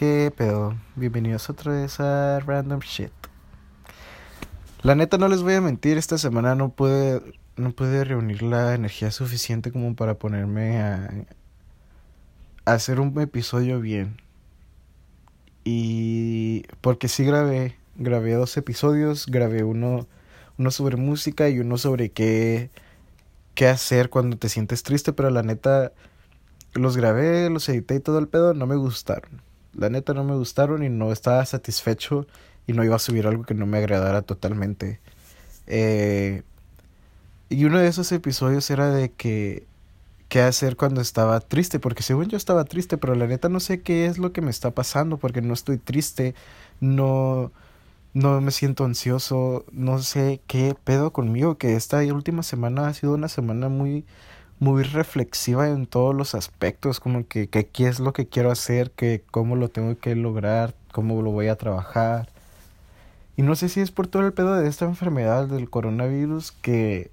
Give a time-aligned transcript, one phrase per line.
[0.00, 0.78] ¿Qué pedo?
[0.96, 3.12] Bienvenidos otra vez a Random Shit.
[4.80, 7.20] La neta no les voy a mentir, esta semana no pude,
[7.56, 11.26] no pude reunir la energía suficiente como para ponerme a,
[12.64, 14.16] a hacer un episodio bien.
[15.64, 20.06] Y porque sí grabé, grabé dos episodios, grabé uno,
[20.56, 22.70] uno sobre música y uno sobre qué,
[23.54, 25.92] qué hacer cuando te sientes triste, pero la neta
[26.72, 29.49] los grabé, los edité y todo el pedo, no me gustaron.
[29.74, 32.26] La neta no me gustaron y no estaba satisfecho
[32.66, 35.00] y no iba a subir algo que no me agradara totalmente.
[35.66, 36.42] Eh,
[37.48, 39.66] y uno de esos episodios era de que
[40.30, 43.82] qué hacer cuando estaba triste, porque según yo estaba triste, pero la neta no sé
[43.82, 46.36] qué es lo que me está pasando, porque no estoy triste,
[46.80, 47.50] no,
[48.14, 53.14] no me siento ansioso, no sé qué pedo conmigo, que esta última semana ha sido
[53.14, 54.04] una semana muy
[54.60, 58.92] muy reflexiva en todos los aspectos, como que, que qué es lo que quiero hacer,
[58.92, 62.28] que cómo lo tengo que lograr, cómo lo voy a trabajar.
[63.36, 67.10] Y no sé si es por todo el pedo de esta enfermedad del coronavirus que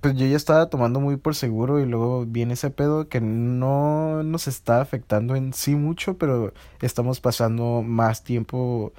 [0.00, 4.22] pues yo ya estaba tomando muy por seguro y luego viene ese pedo que no
[4.22, 8.92] nos está afectando en sí mucho, pero estamos pasando más tiempo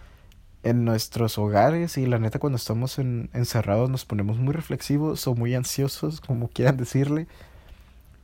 [0.69, 5.35] en nuestros hogares y la neta cuando estamos en, encerrados nos ponemos muy reflexivos o
[5.35, 7.27] muy ansiosos, como quieran decirle.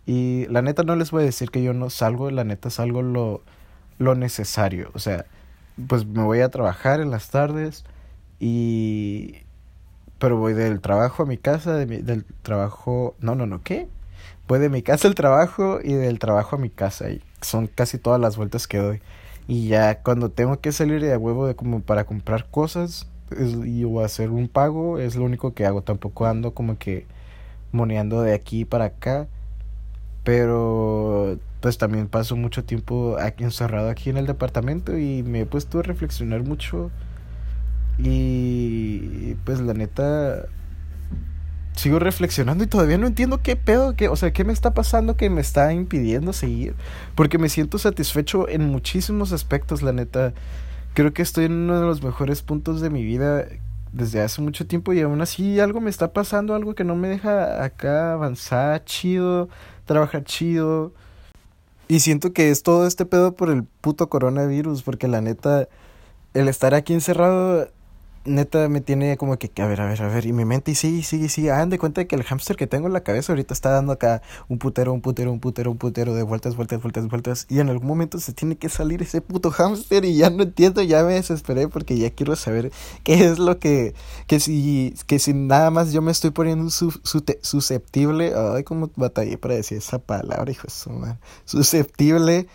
[0.05, 3.01] Y la neta no les voy a decir que yo no salgo, la neta salgo
[3.01, 3.41] lo,
[3.97, 4.91] lo necesario.
[4.93, 5.25] O sea,
[5.87, 7.85] pues me voy a trabajar en las tardes
[8.39, 9.37] y...
[10.19, 13.15] Pero voy del trabajo a mi casa, de del trabajo...
[13.19, 13.89] No, no, no, ¿qué?
[14.47, 17.97] Voy de mi casa al trabajo y del trabajo a mi casa y son casi
[17.97, 19.01] todas las vueltas que doy.
[19.47, 23.07] Y ya cuando tengo que salir de huevo de como para comprar cosas
[23.65, 25.81] y o hacer un pago, es lo único que hago.
[25.81, 27.05] Tampoco ando como que
[27.71, 29.27] moneando de aquí para acá.
[30.23, 35.45] Pero pues también paso mucho tiempo aquí encerrado aquí en el departamento y me he
[35.45, 36.91] puesto a reflexionar mucho.
[37.97, 40.45] Y pues la neta
[41.75, 45.17] sigo reflexionando y todavía no entiendo qué pedo, qué, o sea, qué me está pasando
[45.17, 46.75] que me está impidiendo seguir.
[47.15, 50.33] Porque me siento satisfecho en muchísimos aspectos, la neta.
[50.93, 53.45] Creo que estoy en uno de los mejores puntos de mi vida
[53.91, 57.07] desde hace mucho tiempo y aún así algo me está pasando, algo que no me
[57.07, 59.49] deja acá avanzar chido,
[59.85, 60.93] trabajar chido.
[61.87, 65.67] Y siento que es todo este pedo por el puto coronavirus, porque la neta,
[66.33, 67.69] el estar aquí encerrado
[68.25, 70.75] neta me tiene como que, a ver, a ver, a ver, y mi mente, y
[70.75, 73.53] sí, sí, sí, hagan de cuenta que el hámster que tengo en la cabeza ahorita
[73.53, 77.07] está dando acá un putero, un putero, un putero, un putero, de vueltas, vueltas, vueltas,
[77.07, 80.43] vueltas, y en algún momento se tiene que salir ese puto hámster y ya no
[80.43, 82.71] entiendo, ya me desesperé porque ya quiero saber
[83.03, 83.93] qué es lo que,
[84.27, 86.91] que si, que si nada más yo me estoy poniendo su,
[87.41, 92.47] susceptible, ay, como batallé para decir esa palabra, hijo de su madre, susceptible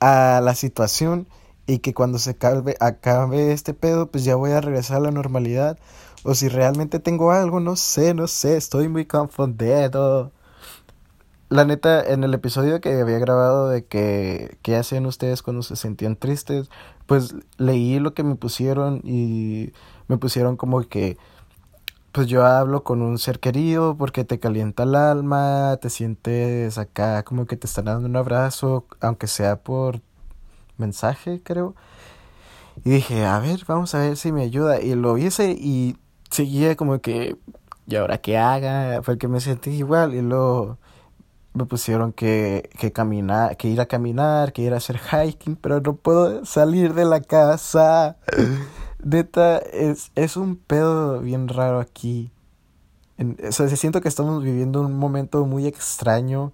[0.00, 1.26] a la situación
[1.70, 5.10] y que cuando se acabe, acabe este pedo, pues ya voy a regresar a la
[5.12, 5.78] normalidad.
[6.24, 10.32] O si realmente tengo algo, no sé, no sé, estoy muy confundido.
[11.48, 15.76] La neta, en el episodio que había grabado de que qué hacían ustedes cuando se
[15.76, 16.70] sentían tristes,
[17.06, 19.72] pues leí lo que me pusieron y
[20.08, 21.18] me pusieron como que
[22.12, 27.22] pues yo hablo con un ser querido porque te calienta el alma, te sientes acá
[27.24, 30.00] como que te están dando un abrazo, aunque sea por
[30.80, 31.74] mensaje, creo.
[32.84, 34.80] Y dije, a ver, vamos a ver si me ayuda.
[34.80, 35.96] Y lo hice y
[36.30, 37.36] seguía como que,
[37.86, 39.02] ¿y ahora qué haga?
[39.02, 40.14] Fue que me sentí igual.
[40.14, 40.78] Y luego
[41.52, 45.80] me pusieron que, que caminar, que ir a caminar, que ir a hacer hiking, pero
[45.80, 48.16] no puedo salir de la casa.
[49.04, 52.30] Neta, es, es un pedo bien raro aquí.
[53.18, 56.52] o sea, siento que estamos viviendo un momento muy extraño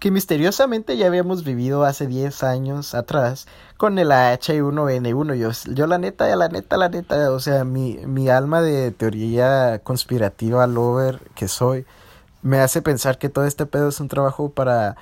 [0.00, 3.46] que misteriosamente ya habíamos vivido hace 10 años atrás
[3.76, 5.34] con el H1N1.
[5.36, 9.80] Yo, yo la neta, la neta, la neta, o sea, mi, mi alma de teoría
[9.84, 11.86] conspirativa lover que soy,
[12.42, 14.96] me hace pensar que todo este pedo es un trabajo para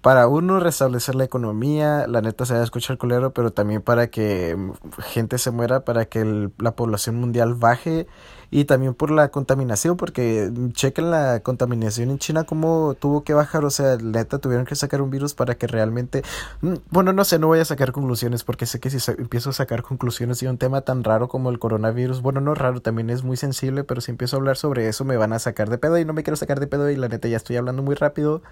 [0.00, 4.08] para uno restablecer la economía, la neta se va a escuchar culero, pero también para
[4.08, 4.56] que
[5.00, 8.06] gente se muera, para que la población mundial baje
[8.50, 13.64] y también por la contaminación, porque chequen la contaminación en China como tuvo que bajar,
[13.64, 16.22] o sea, neta tuvieron que sacar un virus para que realmente,
[16.62, 19.52] mm, bueno, no sé, no voy a sacar conclusiones porque sé que si empiezo a
[19.52, 23.22] sacar conclusiones de un tema tan raro como el coronavirus, bueno, no raro, también es
[23.22, 25.98] muy sensible, pero si empiezo a hablar sobre eso me van a sacar de pedo
[25.98, 28.42] y no me quiero sacar de pedo y la neta ya estoy hablando muy rápido.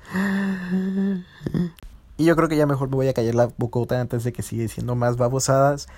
[2.19, 4.42] Y yo creo que ya mejor me voy a callar la bocota antes de que
[4.42, 5.88] siga diciendo más babosadas.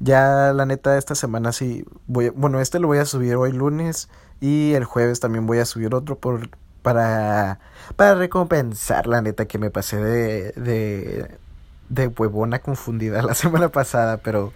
[0.00, 4.08] Ya la neta esta semana sí voy, bueno, este lo voy a subir hoy lunes
[4.40, 6.50] y el jueves también voy a subir otro por
[6.82, 7.60] para
[7.96, 11.38] para recompensar la neta que me pasé de de
[11.88, 14.52] de huevona confundida la semana pasada, pero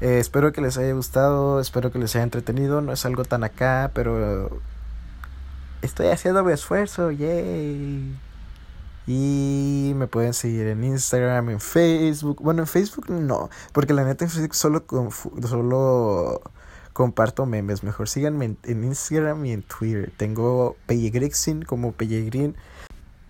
[0.00, 3.44] eh, espero que les haya gustado, espero que les haya entretenido, no es algo tan
[3.44, 4.60] acá, pero
[5.82, 8.18] estoy haciendo mi esfuerzo, yay.
[9.06, 12.42] Y me pueden seguir en Instagram, en Facebook.
[12.42, 14.84] Bueno, en Facebook no, porque la neta en Facebook solo,
[15.48, 16.42] solo
[16.92, 17.84] comparto memes.
[17.84, 20.12] Mejor síganme en, Instagram y en Twitter.
[20.16, 22.56] Tengo Pellegrixin como Pellegrin,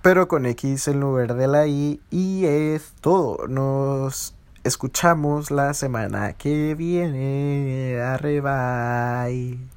[0.02, 2.00] pero con X en lugar de la I.
[2.10, 3.46] Y es todo.
[3.48, 4.34] Nos
[4.64, 8.00] escuchamos la semana que viene.
[8.00, 9.75] Arre, bye.